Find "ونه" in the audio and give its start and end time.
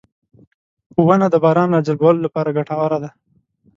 1.05-1.27